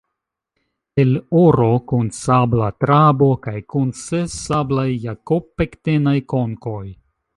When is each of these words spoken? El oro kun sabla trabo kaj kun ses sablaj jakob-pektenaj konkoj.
El 1.03 1.11
oro 1.41 1.67
kun 1.91 2.07
sabla 2.19 2.69
trabo 2.85 3.29
kaj 3.45 3.55
kun 3.75 3.93
ses 4.05 4.39
sablaj 4.47 4.89
jakob-pektenaj 5.07 6.17
konkoj. 6.35 6.85